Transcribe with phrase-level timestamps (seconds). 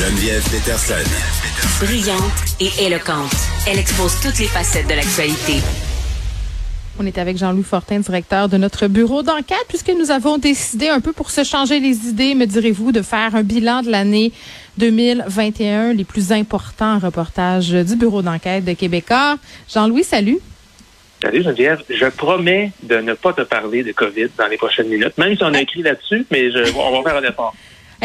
[0.00, 0.94] Geneviève Peterson.
[1.84, 2.22] Brillante
[2.58, 3.36] et éloquente,
[3.68, 5.60] elle expose toutes les facettes de l'actualité.
[6.98, 11.00] On est avec Jean-Louis Fortin, directeur de notre bureau d'enquête, puisque nous avons décidé un
[11.00, 14.32] peu pour se changer les idées, me direz-vous, de faire un bilan de l'année
[14.78, 19.36] 2021, les plus importants reportages du bureau d'enquête de Québécois.
[19.68, 20.38] Jean-Louis, salut.
[21.22, 25.18] Salut Geneviève, je promets de ne pas te parler de COVID dans les prochaines minutes,
[25.18, 27.54] même si on a écrit là-dessus, mais je, on va faire un effort.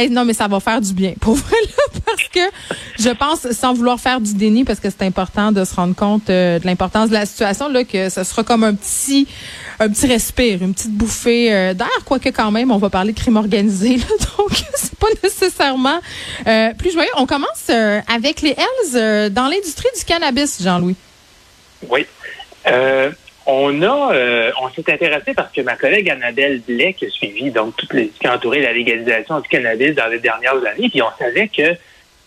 [0.10, 1.14] Non, mais ça va faire du bien.
[1.20, 2.40] Pour vrai, là, parce que
[3.00, 6.30] je pense, sans vouloir faire du déni, parce que c'est important de se rendre compte
[6.30, 9.28] euh, de l'importance de la situation, là, que ce sera comme un petit,
[9.80, 13.20] un petit respire, une petite bouffée euh, d'air, quoique quand même, on va parler de
[13.20, 14.06] crime organisé, là,
[14.38, 16.00] donc c'est pas nécessairement
[16.48, 17.10] euh, plus joyeux.
[17.18, 20.96] On commence avec les Hells dans l'industrie du cannabis, Jean-Louis.
[21.90, 22.06] Oui.
[23.48, 27.52] On a, euh, on s'est intéressé parce que ma collègue Annabelle Blais, qui a suivi
[27.52, 31.02] donc toutes les qui a entouré la légalisation du cannabis dans les dernières années, puis
[31.02, 31.76] on savait que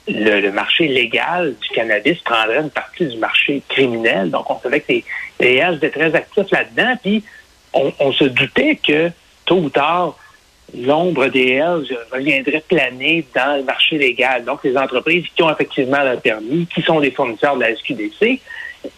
[0.06, 4.30] le, marché légal du cannabis prendrait une partie du marché criminel.
[4.30, 5.04] Donc on savait que les,
[5.40, 7.24] les étaient très actifs là-dedans, puis
[7.74, 9.10] on, se doutait que
[9.44, 10.16] tôt ou tard
[10.76, 14.44] l'ombre des Hells reviendrait planer dans le marché légal.
[14.44, 18.40] Donc les entreprises qui ont effectivement le permis, qui sont des fournisseurs de la SQDC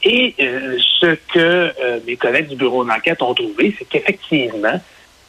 [0.02, 4.80] et euh, ce que euh, mes collègues du bureau d'enquête ont trouvé, c'est qu'effectivement,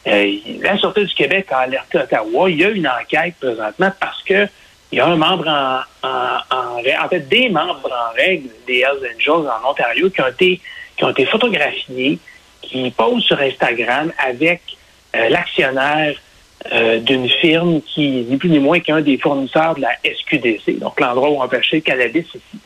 [0.06, 2.50] euh, la Sûreté du Québec a alerté Ottawa.
[2.50, 4.46] Il y a une enquête présentement parce que
[4.90, 9.08] il y a un membre en, en, en, fait des membres en règle des Hells
[9.16, 10.60] Angels en Ontario qui ont été
[10.96, 12.18] qui ont été photographiés,
[12.60, 14.60] qui posent sur Instagram avec
[15.14, 16.14] l'actionnaire
[17.00, 21.30] d'une firme qui ni plus ni moins qu'un des fournisseurs de la SQDC, donc l'endroit
[21.30, 22.58] où on acheter le cannabis ici.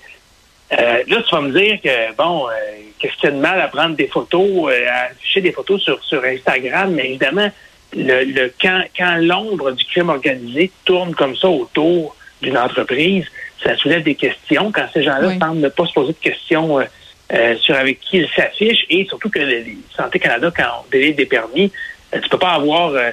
[0.72, 2.53] Euh, là, tu vas me dire que, bon, euh,
[2.98, 5.81] qu'est-ce qu'il y a de mal à prendre des photos, euh, à afficher des photos
[5.81, 7.50] sur, sur Instagram, mais évidemment,
[7.95, 13.27] le, le quand, quand l'ombre du crime organisé tourne comme ça autour d'une entreprise,
[13.62, 14.73] ça soulève des questions.
[14.73, 15.39] Quand ces gens-là oui.
[15.39, 19.06] tentent de ne pas se poser de questions euh, sur avec qui ils s'affichent, et
[19.06, 21.70] surtout que les Santé Canada, quand on délivre des permis,
[22.13, 23.11] tu peux pas avoir euh,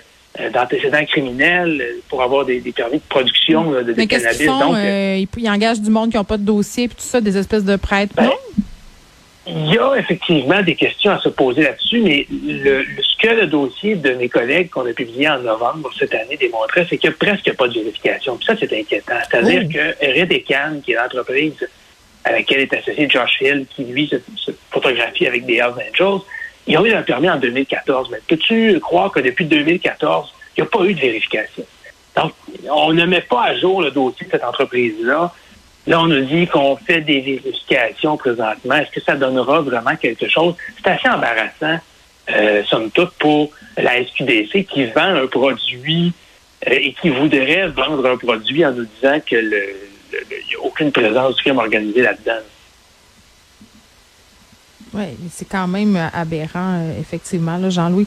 [0.52, 4.46] d'antécédents criminels euh, pour avoir des, permis de production de, de Mais cannabis.
[4.46, 7.22] Font, Donc, euh, ils, engagent du monde qui n'ont pas de dossier puis tout ça,
[7.22, 8.14] des espèces de prêtres?
[8.16, 8.32] Ben,
[9.46, 13.48] il y a effectivement des questions à se poser là-dessus, mais le, ce que le
[13.48, 17.16] dossier de mes collègues qu'on a publié en novembre cette année démontrait, c'est qu'il n'y
[17.16, 18.38] a presque pas de vérification.
[18.38, 19.16] Puis ça, c'est inquiétant.
[19.30, 21.68] C'est-à-dire que Redecan, qui est l'entreprise
[22.24, 26.22] à laquelle est associé Josh Hill, qui lui se, se photographie avec des Hells Angels,
[26.68, 28.10] ils ont eu un permis en 2014.
[28.12, 31.66] Mais peux-tu croire que depuis 2014, il n'y a pas eu de vérification?
[32.16, 32.34] Donc,
[32.70, 35.34] on ne met pas à jour le dossier de cette entreprise-là.
[35.86, 38.76] Là, on nous dit qu'on fait des vérifications présentement.
[38.76, 40.56] Est-ce que ça donnera vraiment quelque chose?
[40.82, 41.80] C'est assez embarrassant,
[42.30, 46.14] euh, somme toute, pour la SQDC qui vend un produit
[46.68, 49.60] euh, et qui voudrait vendre un produit en nous disant que le,
[50.48, 52.40] n'y a aucune présence du crime organisé là-dedans.
[54.96, 58.06] Oui, c'est quand même aberrant, euh, effectivement, Jean-Louis.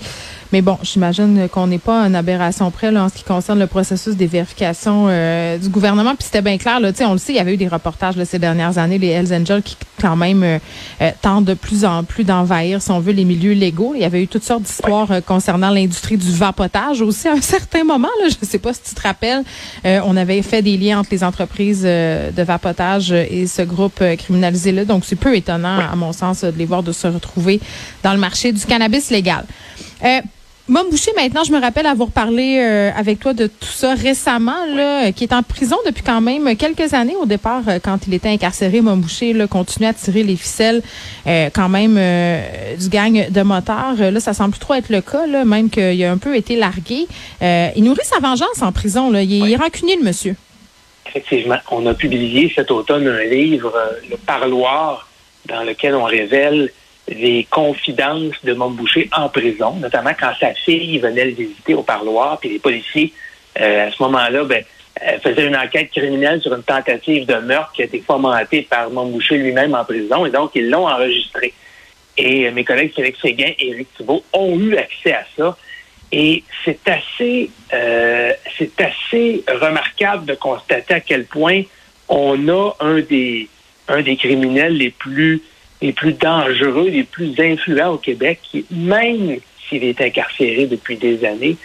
[0.53, 3.67] Mais bon, j'imagine qu'on n'est pas une aberration près là, en ce qui concerne le
[3.67, 6.15] processus des vérifications euh, du gouvernement.
[6.15, 8.25] Puis c'était bien clair, là, on le sait, il y avait eu des reportages là,
[8.25, 12.23] ces dernières années, les Hells Angels qui quand même euh, tentent de plus en plus
[12.23, 13.95] d'envahir, si on veut, les milieux légaux.
[13.97, 17.83] Il y avait eu toutes sortes d'histoires concernant l'industrie du vapotage aussi à un certain
[17.83, 18.11] moment.
[18.23, 19.43] Là, je ne sais pas si tu te rappelles,
[19.85, 24.85] on avait fait des liens entre les entreprises de vapotage et ce groupe criminalisé-là.
[24.85, 27.61] Donc c'est peu étonnant, à mon sens, de les voir de se retrouver
[28.03, 29.45] dans le marché du cannabis légal.
[30.05, 30.21] Euh,
[30.69, 34.67] Mom Boucher, maintenant, je me rappelle avoir parlé euh, avec toi de tout ça récemment,
[34.75, 37.15] là, qui est en prison depuis quand même quelques années.
[37.15, 40.83] Au départ, euh, quand il était incarcéré, Mom Boucher là, continuait à tirer les ficelles
[41.29, 41.95] euh, quand même
[42.81, 44.11] du gang de motards.
[44.11, 46.57] Là, ça semble plus trop être le cas, là, même qu'il a un peu été
[46.57, 47.07] largué.
[47.41, 49.13] il nourrit sa vengeance en prison.
[49.13, 49.23] Là.
[49.23, 50.35] Il, est rancunier, le monsieur.
[51.07, 51.59] Effectivement.
[51.71, 53.73] On a publié cet automne un livre,
[54.11, 55.06] Le Parloir,
[55.47, 56.71] dans lequel on révèle
[57.09, 62.39] les confidences de Montboucher en prison, notamment quand sa fille venait le visiter au parloir,
[62.39, 63.13] puis les policiers,
[63.61, 64.65] euh, à ce moment-là, ben,
[65.03, 68.91] euh, faisaient une enquête criminelle sur une tentative de meurtre qui a été fomentée par
[68.91, 71.53] Montboucher lui-même en prison, et donc ils l'ont enregistré.
[72.17, 75.57] Et mes collègues Félix Séguin et Éric Thibault ont eu accès à ça.
[76.13, 81.63] Et c'est assez, euh, c'est assez remarquable de constater à quel point
[82.09, 83.49] on a un des,
[83.89, 85.43] un des criminels les plus
[85.83, 89.39] les plus dangereux, les plus influents au Québec, qui, même
[89.69, 91.57] s'il est incarcéré depuis des années,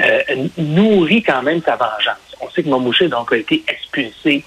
[0.00, 0.20] euh,
[0.58, 2.36] nourrit quand même sa vengeance.
[2.40, 4.44] On sait que Mamouché donc, a été expulsé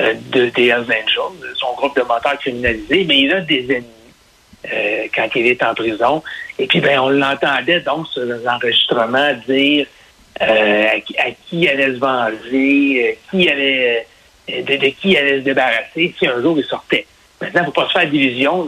[0.00, 3.86] euh, de, des Hells Angels, son groupe de moteurs criminalisés, mais il a des ennemis
[4.72, 6.22] euh, quand il est en prison.
[6.58, 9.86] Et puis, ben, on l'entendait donc sur les enregistrements dire
[10.40, 11.00] à,
[11.48, 14.06] qui allait se venger, qui allait
[14.48, 17.06] de, qui il allait se débarrasser si un jour il sortait.
[17.40, 18.66] Maintenant, il ne faut pas se faire d'illusions.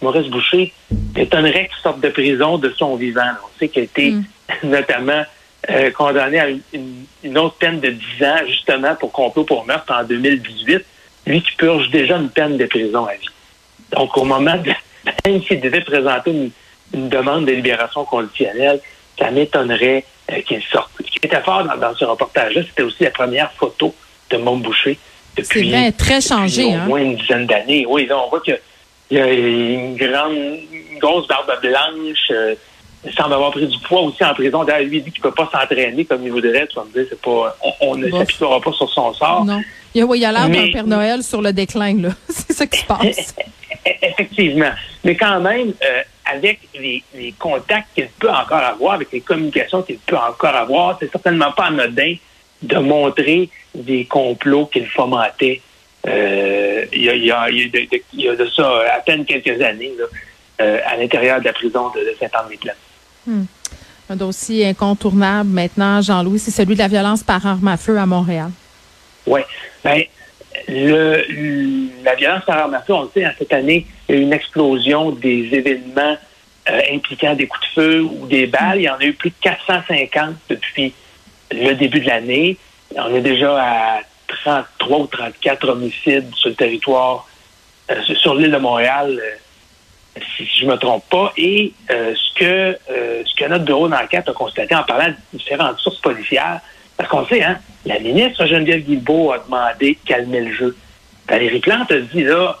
[0.00, 0.72] Maurice Boucher
[1.16, 3.22] étonnerait qu'il sorte de prison de son vivant.
[3.44, 4.24] On sait qu'il a été mm.
[4.64, 5.22] notamment
[5.70, 10.02] euh, condamné à une, autre peine de 10 ans, justement, pour complot pour meurtre en
[10.02, 10.84] 2018.
[11.26, 13.28] Lui qui purge déjà une peine de prison à vie.
[13.92, 14.72] Donc, au moment de,
[15.24, 16.50] même s'il devait présenter
[16.92, 18.80] une, demande de libération conditionnelle,
[19.18, 20.90] ça m'étonnerait euh, qu'il sorte.
[20.98, 23.94] Ce qui était fort dans, ce reportage-là, c'était aussi la première photo
[24.30, 24.98] de Mont Boucher
[25.36, 26.86] depuis, bien, très changé, au hein?
[26.86, 27.86] moins une dizaine d'années.
[27.88, 28.58] Oui, là, on voit qu'il
[29.10, 32.30] y a une grande, une grosse barbe blanche.
[32.30, 32.54] Euh,
[33.04, 34.62] il semble avoir pris du poids aussi en prison.
[34.62, 36.66] D'ailleurs, lui, il dit qu'il ne peut pas s'entraîner comme il voudrait.
[36.68, 39.44] Tu vas me dire, c'est pas, on, ne s'apitoiera pas sur son sort.
[39.44, 39.60] Non.
[39.94, 42.10] Il y a, l'air d'un Père Noël sur le déclin, là.
[42.28, 43.34] c'est ça qui se passe.
[44.02, 44.70] Effectivement.
[45.04, 46.02] Mais quand même, euh,
[46.32, 50.96] avec les, les contacts qu'il peut encore avoir, avec les communications qu'il peut encore avoir,
[51.00, 52.14] c'est certainement pas anodin
[52.62, 55.60] de montrer des complots qu'il fomentait
[56.06, 59.60] euh, il, y a, il, y a, il, y a de, ça à peine quelques
[59.62, 60.04] années là,
[60.60, 62.74] euh, à l'intérieur de la prison de, de Saint-Anne-des-Plaines.
[63.26, 63.44] Hmm.
[64.10, 68.06] Un dossier incontournable maintenant, Jean-Louis, c'est celui de la violence par arme à feu à
[68.06, 68.50] Montréal.
[69.26, 69.40] Oui.
[69.84, 70.02] Ben,
[70.68, 71.24] le,
[72.04, 74.24] la violence par arme à feu, on le sait, cette année, il y a eu
[74.24, 76.16] une explosion des événements
[76.68, 78.80] euh, impliquant des coups de feu ou des balles.
[78.80, 80.92] Il y en a eu plus de 450 depuis
[81.52, 82.56] le début de l'année.
[82.96, 84.00] On est déjà à
[84.44, 87.26] 33 ou 34 homicides sur le territoire,
[87.90, 91.32] euh, sur l'île de Montréal, euh, si je ne me trompe pas.
[91.36, 95.78] Et euh, ce que ce que notre bureau d'enquête a constaté en parlant de différentes
[95.78, 96.60] sources policières,
[96.96, 100.76] parce qu'on sait, hein, la ministre Geneviève Guilbeault a demandé de calmer le jeu.
[101.28, 102.58] Valérie Plante a dit, là,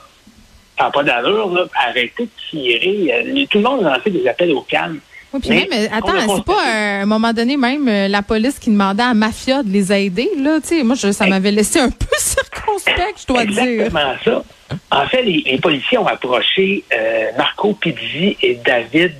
[0.76, 3.46] pas d'allure, arrêtez de tirer.
[3.50, 5.00] Tout le monde a lancé des appels au calme.
[5.32, 8.70] Oui, puis même, attends, c'est pas à un moment donné même euh, la police qui
[8.70, 11.90] demandait à Mafia de les aider, là, tu sais, moi, je, ça m'avait laissé un
[11.90, 13.62] peu circonspect, je dois dire.
[13.62, 14.44] Exactement ça.
[14.90, 19.12] En fait, les, policiers ont approché euh, Marco Pizzi et David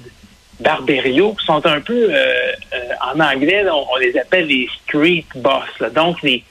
[0.60, 2.52] Barberio, qui sont un peu, euh,
[3.12, 5.90] en anglais, on, les appelle les street boss, là.
[5.90, 6.44] donc les,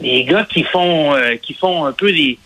[0.00, 2.38] les gars qui font, qui font un peu les,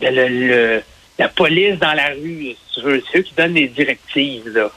[0.00, 0.80] le,
[1.18, 4.70] la police dans la rue, c'est eux qui donnent les directives, là.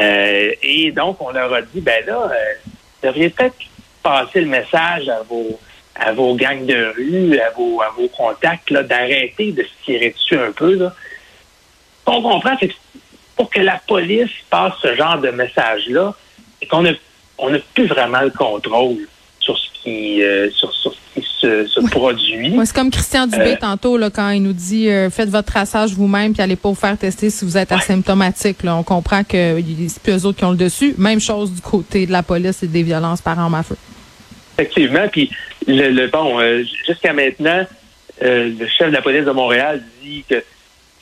[0.00, 3.56] Euh, et donc, on leur a dit, ben là, euh, vous devriez peut-être
[4.02, 5.58] passer le message à vos
[5.98, 10.38] à vos gangs de rue, à vos, à vos contacts, d'arrêter de se tirer dessus
[10.38, 10.74] un peu.
[10.74, 10.94] Là.
[12.00, 12.74] Ce qu'on comprend, c'est que
[13.34, 16.14] pour que la police passe ce genre de message-là,
[16.58, 16.92] c'est qu'on a,
[17.38, 19.08] on n'a plus vraiment le contrôle
[19.40, 20.94] sur ce qui, euh, sur, sur
[21.90, 22.54] produit.
[22.64, 25.92] c'est comme Christian Dubé euh, tantôt là, quand il nous dit euh, faites votre traçage
[25.92, 28.62] vous-même puis allez pas vous faire tester si vous êtes asymptomatique.
[28.62, 28.76] Là.
[28.76, 30.94] On comprend que c'est plus eux autres qui ont le dessus.
[30.98, 33.76] Même chose du côté de la police et des violences par arme à feu.
[34.58, 35.06] Effectivement.
[35.10, 35.30] Puis
[35.66, 37.66] le, bon, euh, jusqu'à maintenant,
[38.20, 40.42] le chef de la police de Montréal dit que,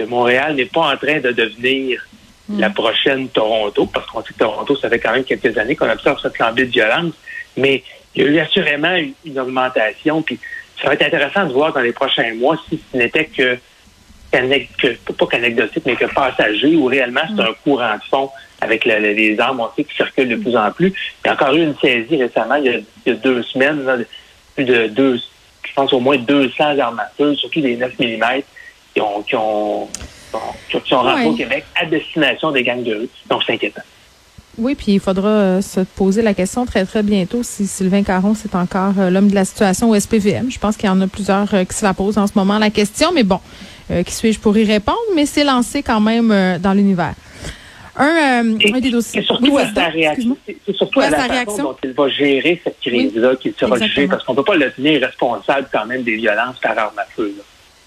[0.09, 2.05] Montréal n'est pas en train de devenir
[2.49, 2.59] hmm.
[2.59, 5.89] la prochaine Toronto, parce qu'on sait que Toronto, ça fait quand même quelques années qu'on
[5.89, 7.13] observe cette flambée de violence.
[7.57, 7.85] Mais
[8.15, 10.23] il y a eu assurément une, augmentation.
[10.23, 10.39] Puis
[10.81, 13.59] ça va être intéressant de voir dans les prochains mois si ce n'était que,
[14.33, 18.31] que pas qu'anecdotique, mais que passager, ou réellement c'est un courant de fond
[18.61, 20.89] avec les armes aussi qui circulent de plus en plus.
[20.89, 24.07] Il y a encore eu une saisie récemment, il y a, deux semaines,
[24.55, 28.25] plus de deux, je pense au moins 200 armatures, surtout des 9 mm,
[28.95, 29.89] qui ont, qui ont,
[30.69, 33.09] qui ont, rentré au Québec à destination des gangs de rue.
[33.29, 33.83] Donc c'est inquiétant.
[34.57, 38.35] Oui, puis il faudra euh, se poser la question très, très bientôt si Sylvain Caron,
[38.35, 40.51] c'est encore euh, l'homme de la situation au SPVM.
[40.51, 42.59] Je pense qu'il y en a plusieurs euh, qui se la posent en ce moment
[42.59, 43.41] la question, mais bon,
[44.07, 44.99] qui suis-je pour y répondre?
[45.15, 47.15] Mais c'est lancé quand même dans l'univers.
[47.97, 49.21] Un, des dossiers.
[49.21, 52.81] C'est surtout, à, sa réaction, c'est surtout à, la façon dont il va gérer cette
[52.81, 56.17] crise-là qu'il sera jugé, parce qu'on ne peut pas le tenir responsable quand même des
[56.17, 57.35] violences par arme à feu.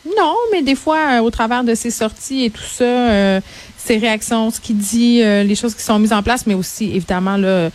[0.06, 3.42] Non, mais des fois, au travers de ses sorties et tout ça,
[3.88, 6.92] ses réactions, ce qu'il dit, euh, les choses qui sont mises en place, mais aussi,
[6.94, 7.70] évidemment, là,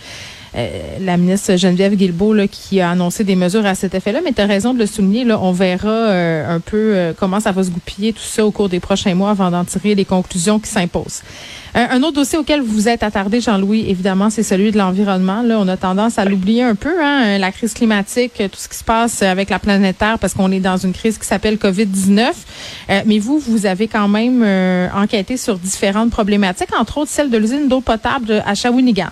[0.54, 4.20] la ministre Geneviève Guilbeault là, qui a annoncé des mesures à cet effet-là.
[4.24, 5.24] Mais tu as raison de le souligner.
[5.24, 8.68] Là, on verra euh, un peu comment ça va se goupiller tout ça au cours
[8.68, 11.22] des prochains mois avant d'en tirer les conclusions qui s'imposent.
[11.74, 15.40] Un, autre dossier auquel vous êtes attardé, Jean-Louis, évidemment, c'est celui de l'environnement.
[15.40, 18.76] Là, on a tendance à l'oublier un peu, hein, la crise climatique, tout ce qui
[18.76, 22.32] se passe avec la planète Terre, parce qu'on est dans une crise qui s'appelle COVID-19.
[22.90, 27.30] Euh, mais vous, vous avez quand même euh, enquêté sur différentes problématiques, entre autres celle
[27.30, 29.08] de l'usine d'eau potable à Shawinigan.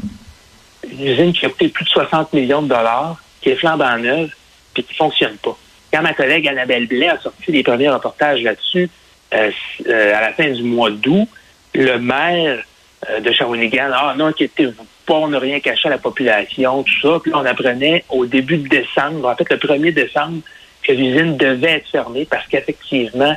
[0.89, 4.31] Une usine qui a coûté plus de 60 millions de dollars, qui est flambant neuve,
[4.75, 5.57] puis qui fonctionne pas.
[5.93, 8.89] Quand ma collègue Annabelle Blais a sorti les premiers reportages là-dessus
[9.35, 9.51] euh,
[9.87, 11.29] à la fin du mois d'août,
[11.75, 12.65] le maire
[13.09, 17.01] euh, de Shawinigan, ah non, inquiétez-vous pas, on n'a rien caché à la population, tout
[17.03, 17.21] ça.
[17.23, 20.41] Puis on apprenait au début de décembre, en fait le 1er décembre,
[20.83, 23.37] que l'usine devait être fermée parce qu'effectivement,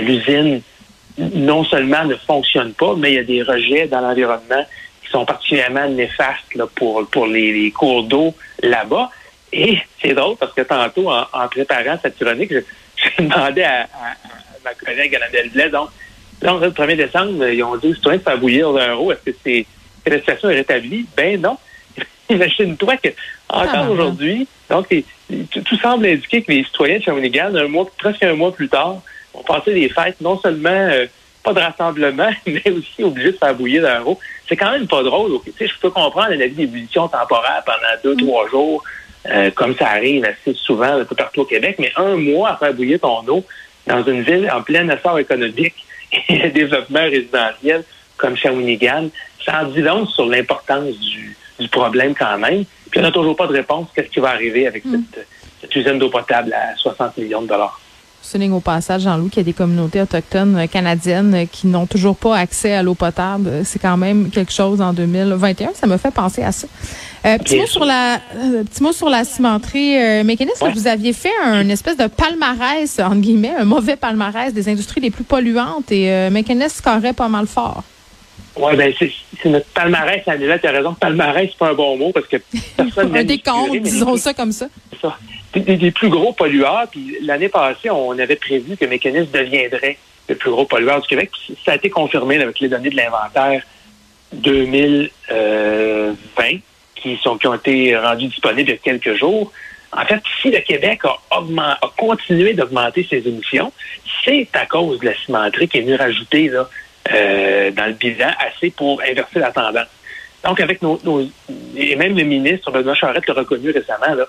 [0.00, 0.62] l'usine
[1.18, 4.64] non seulement ne fonctionne pas, mais il y a des rejets dans l'environnement
[5.10, 9.10] sont particulièrement néfastes là, pour, pour les, cours d'eau là-bas.
[9.52, 12.60] Et c'est drôle parce que tantôt, en, préparant cette chronique, je,
[13.22, 13.88] demandais à,
[14.64, 15.90] ma collègue Annabelle Blais, donc,
[16.42, 19.12] donc, le 1er décembre, ils ont dit aux citoyens de faire bouillir d'un euro.
[19.12, 19.66] Est-ce que c'est
[20.04, 21.04] que la situation est rétablie?
[21.14, 21.58] Ben non.
[22.30, 23.08] Imagine-toi que
[23.48, 24.86] encore aujourd'hui, donc
[25.50, 29.02] tout, semble indiquer que les citoyens de Shawinigan, un mois, presque un mois plus tard,
[29.34, 31.06] ont passé des fêtes non seulement euh,
[31.42, 34.18] pas de rassemblement, mais aussi obligés de faire bouillir d'un eau.
[34.50, 35.30] C'est quand même pas drôle.
[35.44, 38.26] Tu sais, je peux comprendre la vie d'ébullition temporaire pendant deux, mm.
[38.26, 38.82] trois jours,
[39.28, 42.56] euh, comme ça arrive assez souvent un peu partout au Québec, mais un mois à
[42.56, 43.44] faire bouillir ton eau
[43.86, 45.76] dans une ville en plein essor économique
[46.28, 47.84] et développement résidentiel
[48.16, 49.08] comme Shawinigan,
[49.44, 51.36] ça en dit long sur l'importance du,
[51.70, 52.64] problème quand même.
[52.90, 53.88] Puis on n'a toujours pas de réponse.
[53.94, 55.04] Qu'est-ce qui va arriver avec mm.
[55.14, 55.26] cette,
[55.60, 57.80] cette usine d'eau potable à 60 millions de dollars?
[58.22, 61.86] Souligne au passage, Jean-Louis, qu'il y a des communautés autochtones euh, canadiennes euh, qui n'ont
[61.86, 63.48] toujours pas accès à l'eau potable.
[63.48, 65.70] Euh, c'est quand même quelque chose en 2021.
[65.74, 66.66] Ça me fait penser à ça.
[67.22, 68.20] petit, mot sur la,
[68.64, 70.64] petit mot sur la cimenterie mécaniste.
[70.74, 75.10] Vous aviez fait un espèce de palmarès, entre guillemets, un mauvais palmarès des industries les
[75.10, 77.82] plus polluantes et euh, mécaniste scorait pas mal fort.
[78.56, 80.94] Oui, ben c'est notre palmarès, Là, tu as raison.
[80.94, 82.36] Palmarès, c'est pas un bon mot parce que
[82.76, 84.66] personne Un décompte, disons ça comme ça.
[85.00, 85.16] Ça
[85.54, 86.86] des, plus gros pollueurs.
[86.90, 91.30] Puis l'année passée, on avait prévu que Mécanisme deviendrait le plus gros pollueur du Québec.
[91.64, 93.62] ça a été confirmé avec les données de l'inventaire
[94.32, 95.10] 2020
[96.94, 99.52] qui, sont, qui ont été rendues disponibles il y a quelques jours.
[99.92, 103.72] En fait, si le Québec a, augment, a continué d'augmenter ses émissions,
[104.24, 106.68] c'est à cause de la cimenterie qui est venue rajouter là,
[107.12, 109.88] euh, dans le bilan assez pour inverser la tendance.
[110.44, 111.22] Donc, avec nos, nos
[111.76, 114.26] et même le ministre Benoît Charette l'a reconnu récemment, là,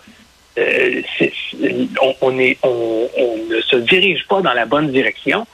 [0.58, 1.02] euh,
[2.02, 2.14] on,
[2.64, 5.48] on, ne se dirige pas dans la bonne direction.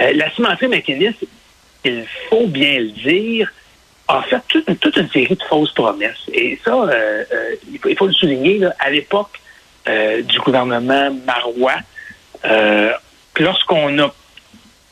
[0.00, 1.24] Euh, la cimenterie mécaniste,
[1.84, 3.52] il faut bien le dire,
[4.08, 6.16] a fait toute, une série de fausses promesses.
[6.32, 7.24] Et ça, euh,
[7.70, 9.40] il, faut, le souligner, à l'époque
[9.86, 11.78] du gouvernement Marois,
[13.38, 14.14] lorsqu'on a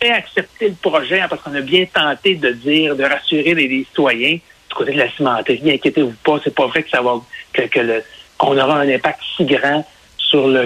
[0.01, 4.39] fait accepter le projet, parce qu'on a bien tenté de dire, de rassurer les, citoyens
[4.69, 7.21] du côté de la cimenterie, inquiétez-vous pas, c'est pas vrai que ça va
[7.53, 8.03] que le
[8.39, 9.87] qu'on aura un impact si grand
[10.19, 10.63] sur le,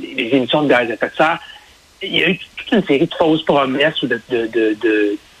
[0.00, 1.38] les émissions de gaz à effet de serre.
[2.02, 4.20] Il y a eu toute une série de fausses promesses ou de,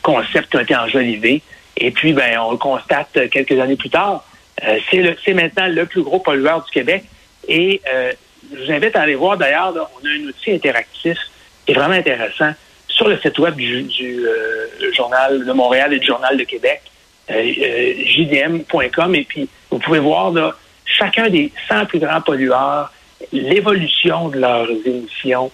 [0.02, 1.42] concepts qui ont été enjolivés.
[1.76, 4.24] Et puis, ben, on le constate quelques années plus tard.
[4.64, 4.78] Euh,
[5.24, 7.04] c'est maintenant le plus gros pollueur du Québec.
[7.48, 8.12] Et euh,
[8.52, 11.18] je vous invite à aller voir d'ailleurs, on a un outil interactif
[11.64, 12.52] qui est vraiment intéressant
[12.88, 16.82] sur le site web du, euh, journal de Montréal et du journal de Québec,
[17.28, 19.14] jdm.com.
[19.14, 20.54] Et puis, vous pouvez voir là,
[20.84, 22.92] chacun des 100 plus grands pollueurs,
[23.32, 25.50] l'évolution de leurs émissions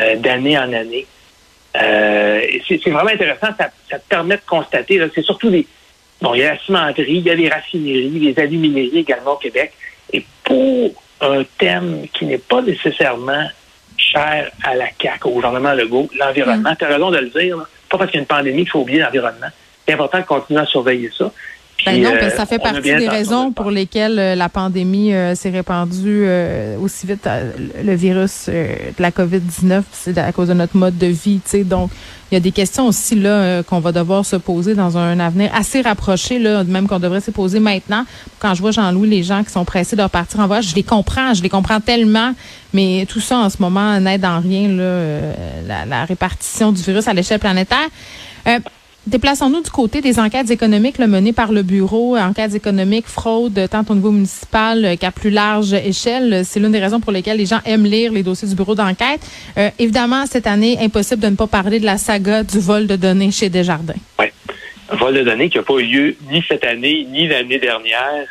[0.00, 1.06] euh, d'année en année.
[1.76, 3.48] Euh, c'est vraiment intéressant.
[3.58, 5.00] Ça, ça, permet de constater.
[5.14, 5.66] C'est surtout des.
[6.20, 9.36] Bon, il y a la cimenterie, il y a les raffineries, les alumineries également au
[9.36, 9.72] Québec.
[10.12, 13.46] Et pour un thème qui n'est pas nécessairement
[13.96, 16.76] cher à la CAQ, au gouvernement Legault, l'environnement, mm.
[16.78, 17.58] tu as raison de le dire.
[17.88, 19.48] Pas parce qu'il y a une pandémie qu'il faut oublier l'environnement.
[19.86, 21.32] C'est important de continuer à surveiller ça.
[21.86, 25.34] Ben non, que ça fait euh, partie des raisons pour lesquelles euh, la pandémie euh,
[25.34, 26.26] s'est répandue
[26.82, 27.28] aussi vite.
[27.82, 31.40] le virus de la COVID-19, c'est à cause de notre mode de vie.
[31.44, 31.64] sais.
[31.64, 31.90] Donc,
[32.30, 35.50] il y a des questions aussi là qu'on va devoir se poser dans un avenir
[35.54, 38.04] assez rapproché, là, même qu'on devrait se poser maintenant.
[38.38, 40.82] Quand je vois Jean-Louis, les gens qui sont pressés de repartir en voyage, je les
[40.82, 42.34] comprends, je les comprends tellement,
[42.74, 45.02] mais tout ça en ce moment n'aide en rien là,
[45.66, 47.88] la, la, répartition du virus à l'échelle planétaire.
[49.08, 53.94] Déplaçons-nous du côté des enquêtes économiques menées par le Bureau, enquêtes économiques, fraude, tant au
[53.94, 56.42] niveau municipal qu'à plus large échelle.
[56.44, 59.20] C'est l'une des raisons pour lesquelles les gens aiment lire les dossiers du Bureau d'enquête.
[59.56, 62.96] Euh, évidemment, cette année, impossible de ne pas parler de la saga du vol de
[62.96, 63.94] données chez Desjardins.
[64.18, 64.26] Oui,
[64.90, 68.26] vol de données qui n'a pas eu lieu ni cette année, ni l'année dernière.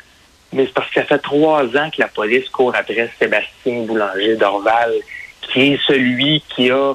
[0.53, 4.36] Mais c'est parce que ça fait trois ans que la police court après Sébastien Boulanger
[4.36, 4.91] d'Orval,
[5.41, 6.93] qui est celui qui a...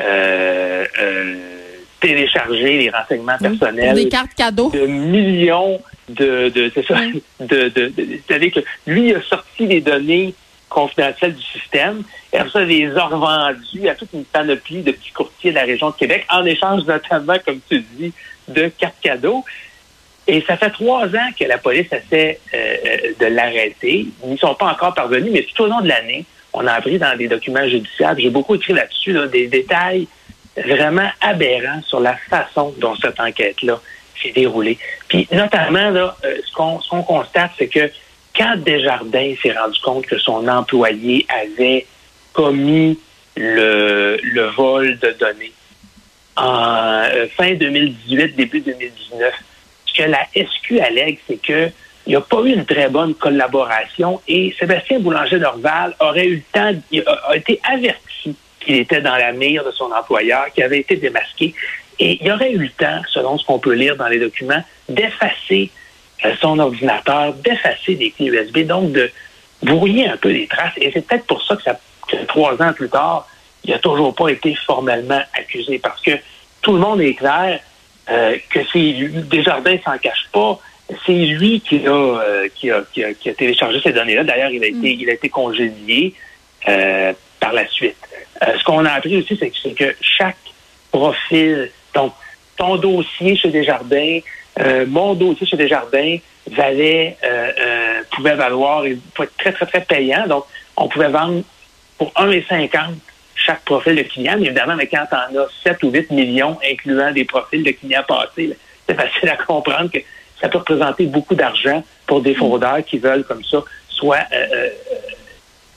[0.00, 1.63] Euh, euh,
[2.06, 3.94] télécharger les renseignements personnels.
[3.94, 4.70] Des cartes cadeaux.
[4.70, 7.00] De millions de, de c'est ça,
[7.40, 7.92] de, de,
[8.26, 10.34] c'est-à-dire que lui a sorti les données
[10.68, 15.12] confidentielles du système et après ça les a revendues à toute une panoplie de petits
[15.12, 18.12] courtiers de la région de Québec en échange notamment, comme tu dis,
[18.48, 19.44] de cartes cadeaux.
[20.26, 22.86] Et ça fait trois ans que la police essaie euh,
[23.20, 24.06] de l'arrêter.
[24.24, 26.98] Ils n'y sont pas encore parvenus, mais tout au long de l'année, on a appris
[26.98, 30.06] dans des documents judiciaires, j'ai beaucoup écrit là-dessus, des détails
[30.56, 33.80] vraiment aberrant sur la façon dont cette enquête-là
[34.20, 34.78] s'est déroulée.
[35.08, 37.90] Puis notamment, là, euh, ce qu'on constate, c'est que
[38.36, 41.86] quand Desjardins s'est rendu compte que son employé avait
[42.32, 42.98] commis
[43.36, 45.52] le, vol de données
[46.36, 49.32] en euh, fin 2018, début 2019.
[49.86, 51.70] Ce que la SQ allègue, c'est que
[52.06, 56.42] il n'y a pas eu une très bonne collaboration et Sébastien Boulanger-Dorval aurait eu le
[56.52, 56.78] temps,
[57.28, 57.98] a, été averti
[58.64, 61.54] qu'il était dans la mire de son employeur, qu'il avait été démasqué.
[61.98, 65.70] Et il aurait eu le temps, selon ce qu'on peut lire dans les documents, d'effacer
[66.24, 69.10] euh, son ordinateur, d'effacer des clés USB, donc de
[69.62, 70.72] brouiller un peu les traces.
[70.76, 71.78] Et c'est peut-être pour ça que, ça,
[72.08, 73.28] que trois ans plus tard,
[73.64, 76.12] il n'a toujours pas été formellement accusé, parce que
[76.62, 77.60] tout le monde est clair
[78.10, 78.92] euh, que c'est
[79.30, 80.58] Desjardins s'en cache pas.
[81.06, 84.24] C'est lui qui a, euh, qui a, qui, a, qui, a, téléchargé ces données-là.
[84.24, 85.00] D'ailleurs, il a été, mm.
[85.00, 86.14] il a été congédié
[86.68, 87.12] euh,
[87.44, 87.96] par la suite.
[88.42, 90.36] Euh, ce qu'on a appris aussi, c'est que, que, chaque
[90.90, 92.14] profil, donc
[92.56, 94.20] ton dossier chez Desjardins,
[94.60, 96.16] euh, mon dossier chez Desjardins
[96.50, 97.16] valait,
[98.12, 100.26] pouvait valoir et pouvait être très, très, très payant.
[100.26, 100.44] Donc,
[100.76, 101.42] on pouvait vendre
[101.98, 102.94] pour 1,50
[103.34, 104.36] chaque profil de client.
[104.38, 108.04] Mais évidemment, mais quand on a 7 ou 8 millions, incluant des profils de clients
[108.06, 109.98] passés, c'est facile à comprendre que
[110.40, 113.58] ça peut représenter beaucoup d'argent pour des fraudeurs qui veulent comme ça
[113.88, 114.68] soit euh, euh,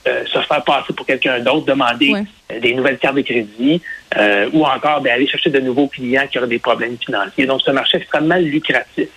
[0.08, 2.12] euh, se faire passer pour quelqu'un d'autre, demander
[2.60, 3.80] des nouvelles cartes de crédit
[4.52, 7.46] ou encore ben, aller chercher de nouveaux clients qui auraient des problèmes financiers.
[7.46, 9.08] Donc, c'est un marché extrêmement lucratif.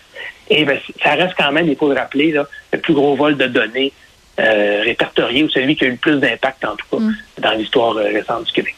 [0.50, 3.38] Et ben, ça reste quand même, il faut le rappeler, là, le plus gros vol
[3.38, 3.93] de données
[4.38, 7.15] répertorié ou celui qui a eu le plus d'impact, en tout cas, mm.
[7.39, 8.75] dans l'histoire récente du Québec.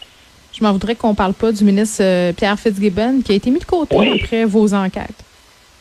[0.52, 3.66] Je m'en voudrais qu'on parle pas du ministre Pierre Fitzgibbon qui a été mis de
[3.66, 5.24] côté après vos enquêtes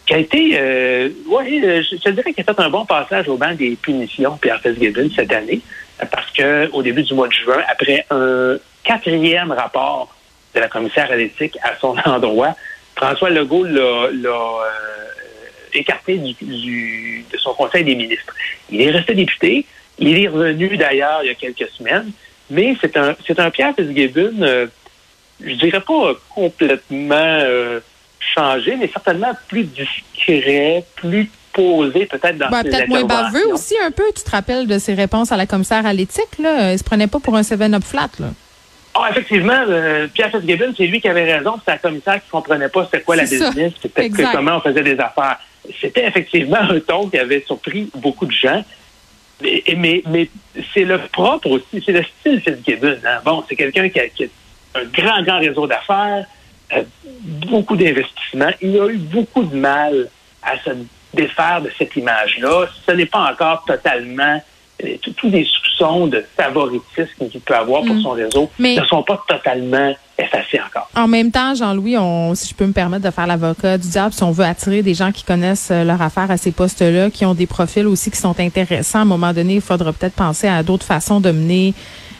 [0.06, 3.36] qui a été, euh, oui, euh, je, dirais qu'il a fait un bon passage au
[3.36, 5.60] banc des punitions, Pierre Fitzgibbon, cette année,
[6.10, 10.14] parce que au début du mois de juin, après un quatrième rapport
[10.54, 12.56] de la commissaire à l'éthique à son endroit,
[12.96, 14.68] François Legault l'a euh,
[15.72, 18.34] écarté du, de son conseil des ministres.
[18.70, 19.66] Il est resté député.
[19.98, 22.10] Il est revenu d'ailleurs il y a quelques semaines,
[22.50, 24.66] mais c'est un, c'est un Pierre Fitzgibbon, euh,
[25.40, 27.38] je dirais pas complètement
[28.34, 33.90] changé, mais certainement plus discret, plus posé peut-être dans ben, Peut-être moins baveux aussi un
[33.90, 34.04] peu.
[34.14, 36.72] Tu te rappelles de ses réponses à la commissaire à l'éthique, là?
[36.72, 38.28] Il se prenait pas pour un 7-up flat, là.
[38.94, 41.54] Ah, effectivement, euh, Pierre Fitzgibbon, c'est lui qui avait raison.
[41.58, 44.98] C'était la commissaire qui comprenait pas c'était quoi la business, c'était comment on faisait des
[44.98, 45.38] affaires.
[45.80, 48.62] C'était effectivement un ton qui avait surpris beaucoup de gens.
[49.40, 50.28] Mais, mais, mais
[50.74, 52.98] c'est le propre aussi, c'est le style Fitzgibbon.
[53.04, 53.20] Hein?
[53.24, 56.26] Bon, c'est quelqu'un qui qui a un grand, grand réseau d'affaires,
[56.74, 56.82] euh,
[57.48, 58.52] beaucoup d'investissements.
[58.60, 60.08] Il a eu beaucoup de mal
[60.42, 60.70] à se
[61.14, 62.66] défaire de cette image-là.
[62.86, 64.42] Ce n'est pas encore totalement
[65.16, 68.02] tous les soupçons de favoritisme qu'il peut avoir pour mm.
[68.02, 70.88] son réseau ne sont pas totalement effacés encore.
[70.94, 71.96] En même temps, Jean-Louis,
[72.34, 74.94] si je peux me permettre de faire l'avocat du diable, si on veut attirer des
[74.94, 78.18] gens qui connaissent euh, leur affaire à ces postes-là, qui ont des profils aussi qui
[78.18, 81.74] sont intéressants, à un moment donné, il faudra peut-être penser à d'autres façons de mener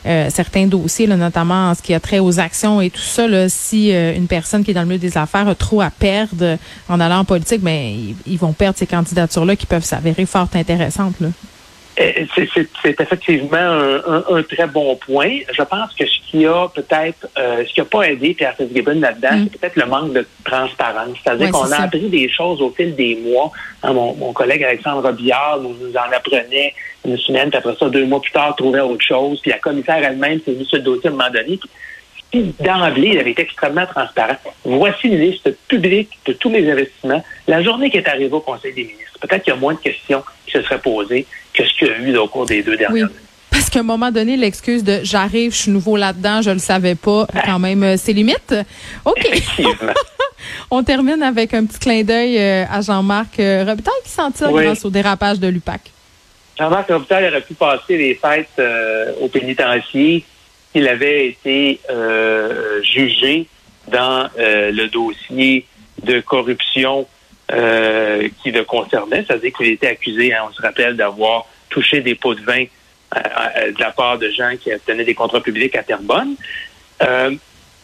[0.05, 3.27] euh, certains dossiers, là, notamment en ce qui a trait aux actions et tout ça.
[3.27, 5.89] Là, si euh, une personne qui est dans le milieu des affaires a trop à
[5.89, 6.57] perdre
[6.89, 11.19] en allant en politique, ben, ils, vont perdre ces candidatures-là qui peuvent s'avérer fort intéressantes.
[11.21, 11.29] Là.
[11.99, 12.25] Euh,
[12.81, 15.39] c'est effectivement un, très bon point.
[15.51, 19.37] Je pense que ce qui a peut-être, ce qui n'a pas aidé Pierre Fitzgibbon là-dedans,
[19.37, 19.47] mm.
[19.51, 21.17] c'est peut-être le manque de transparence.
[21.23, 23.51] C'est-à-dire qu'on a appris des choses au fil des mois.
[23.83, 26.73] Hein, mon, mon, collègue Alexandre Robillard nous, nous en apprenait
[27.05, 29.39] une semaine, puis après ça, deux mois plus tard, trouvait autre chose.
[29.41, 31.57] Puis la commissaire elle-même s'est vue sur le dossier à un moment donné.
[31.57, 31.69] Puis
[32.41, 34.37] d'emblée, il avait été extrêmement transparent.
[34.65, 37.23] Voici une liste publique de tous mes investissements.
[37.47, 39.79] La journée qui est arrivée au Conseil des ministres, peut-être qu'il y a moins de
[39.79, 42.77] questions qui se seraient posées que ce qu'il y a eu au cours des deux
[42.77, 43.13] dernières années.
[43.51, 46.95] Parce qu'à un moment donné, l'excuse de j'arrive, je suis nouveau là-dedans, je le savais
[46.95, 48.55] pas, quand même, euh, c'est limite.
[49.05, 49.43] OK.
[50.71, 54.51] On termine avec un petit clin d'œil euh, à Jean-Marc euh, Robitaille qui s'en tire
[54.51, 55.81] grâce au dérapage de l'UPAC.
[56.57, 60.25] Jean-Marc Robitaille aurait pu passer les fêtes euh, au pénitencier
[60.73, 63.47] s'il avait été euh, jugé
[63.87, 65.65] dans euh, le dossier
[66.03, 67.07] de corruption
[68.41, 72.33] qui le concernait, c'est-à-dire qu'il était accusé, hein, on se rappelle, d'avoir touché des pots
[72.33, 76.35] de vin de la part de gens qui obtenaient des contrats publics à Terrebonne.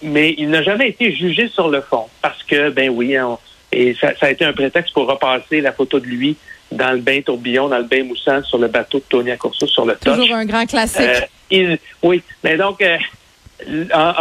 [0.01, 3.37] mais il n'a jamais été jugé sur le fond parce que, ben oui, hein,
[3.71, 6.35] et ça, ça, a été un prétexte pour repasser la photo de lui
[6.71, 9.85] dans le bain tourbillon, dans le bain moussant sur le bateau de Tony Accorso sur
[9.85, 11.29] le Toujours un grand classique.
[11.51, 12.97] Euh, oui, mais donc euh,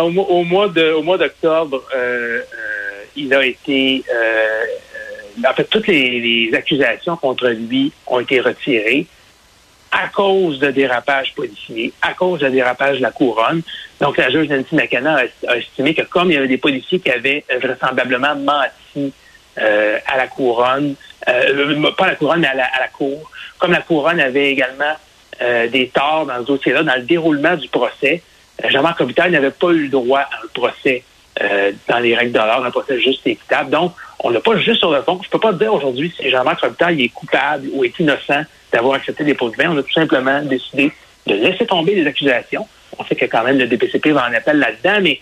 [0.01, 2.41] au, mois de au mois d'octobre, euh,
[3.17, 4.05] il a été
[5.47, 9.07] en fait toutes les, accusations contre lui ont été retirées
[9.91, 13.63] à cause de dérapage policiers, à cause de dérapage de la couronne.
[14.01, 17.11] Donc la juge Nancy McKenna a, estimé que comme il y avait des policiers qui
[17.11, 19.13] avaient vraisemblablement menti
[19.57, 20.95] à la couronne,
[21.29, 23.31] euh, pas la couronne, mais à la, cour.
[23.59, 24.95] Comme la couronne avait également
[25.43, 28.23] euh, des torts dans ce dossier-là, dans le déroulement du procès,
[28.69, 31.05] Jean-Marc Robitaille n'avait pas eu le droit à un procès
[31.89, 33.71] dans les règles de l'art, un procès juste et équitable.
[33.71, 35.21] Donc, on n'a pas juste sur le fond.
[35.23, 39.25] Je peux pas dire aujourd'hui si Jean-Marc Robitaille est coupable ou est innocent d'avoir accepté
[39.25, 39.71] des pots de vin.
[39.71, 40.93] On a tout simplement décidé
[41.27, 42.67] de laisser tomber les accusations.
[42.99, 45.21] On sait que quand même le DPCP va en appel là-dedans, mais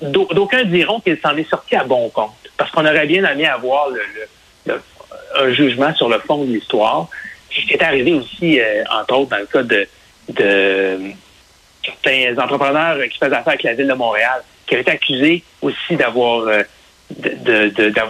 [0.00, 2.30] d'aucuns diront qu'il s'en est sorti à bon compte.
[2.56, 3.88] Parce qu'on aurait bien aimé avoir
[5.36, 7.08] un jugement sur le fond de l'histoire.
[7.68, 9.88] C'est arrivé aussi, euh, entre autres, dans le cas de,
[10.28, 10.98] de
[11.84, 15.96] certains entrepreneurs qui faisaient affaire avec la ville de Montréal, qui avaient été accusés aussi
[15.96, 16.62] d'avoir euh,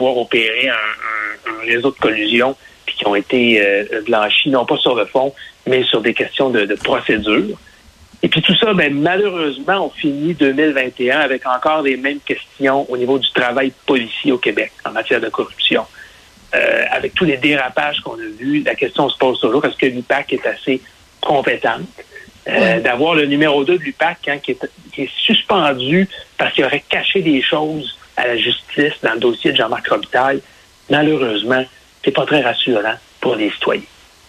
[0.00, 5.06] opéré un, réseau de collusion, puis qui ont été euh, blanchis, non pas sur le
[5.06, 5.34] fond,
[5.66, 7.58] mais sur des questions de, de procédure.
[8.22, 12.96] Et puis tout ça, ben, malheureusement, on finit 2021 avec encore les mêmes questions au
[12.96, 15.84] niveau du travail policier au Québec en matière de corruption.
[16.54, 19.84] Euh, avec tous les dérapages qu'on a vus, la question se pose toujours, est-ce que
[19.84, 20.80] l'UPAC est assez
[21.20, 21.82] compétente?
[22.48, 26.08] Euh, d'avoir le numéro 2 de l'UPAC hein, qui, est, qui, est, suspendu
[26.38, 30.40] parce qu'il aurait caché des choses à la justice dans le dossier de Jean-Marc Robitaille,
[30.88, 31.62] malheureusement,
[32.02, 33.82] c'est pas très rassurant pour les citoyens.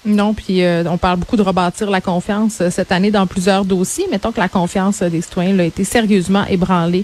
[0.05, 3.65] Non, puis euh, on parle beaucoup de rebâtir la confiance euh, cette année dans plusieurs
[3.65, 4.07] dossiers.
[4.09, 7.03] Mettons que la confiance des citoyens a été sérieusement ébranlée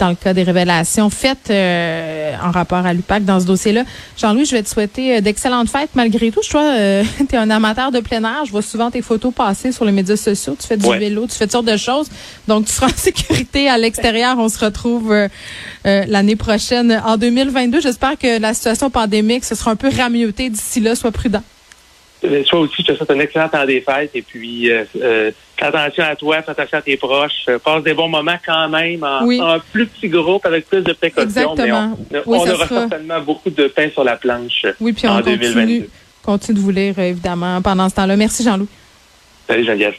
[0.00, 3.84] dans le cas des révélations faites euh, en rapport à l'UPAC dans ce dossier-là.
[4.18, 6.40] Jean-Louis, je vais te souhaiter d'excellentes fêtes malgré tout.
[6.42, 8.44] Je vois, tu es un amateur de plein air.
[8.44, 10.56] Je vois souvent tes photos passer sur les médias sociaux.
[10.58, 12.08] Tu fais du vélo, tu fais toutes sortes de choses.
[12.48, 14.36] Donc, tu seras en sécurité à l'extérieur.
[14.38, 15.14] On se retrouve
[15.84, 17.80] l'année prochaine, en 2022.
[17.80, 20.96] J'espère que la situation pandémique se sera un peu ramiotée d'ici là.
[20.96, 21.42] Sois prudent.
[22.24, 25.32] Euh, toi aussi, je te souhaite un excellent temps des fêtes et puis euh, euh,
[25.56, 29.02] fais attention à toi, fais attention à tes proches, passe des bons moments quand même
[29.02, 31.24] en, plus petit groupe avec plus de précautions.
[31.24, 31.98] Exactement.
[32.26, 35.88] on, aura certainement beaucoup de pain sur la planche oui, puis on en continue, 2022.
[36.22, 38.16] Continue de vous lire, évidemment, pendant ce temps-là.
[38.16, 38.68] Merci, Jean-Louis.
[39.48, 39.94] Salut, Geneviève.